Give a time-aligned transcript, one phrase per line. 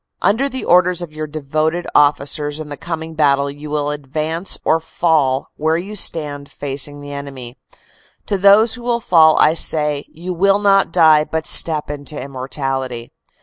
[0.23, 4.79] "Under the .orders of your devoted officers in the coming battle you will advance or
[4.79, 7.55] fall where you stand facing the enemy.
[8.25, 13.11] To those who will fall I say, You will not die but step into immortality.